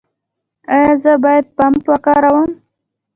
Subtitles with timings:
[0.73, 2.51] ایا زه باید پمپ وکاروم؟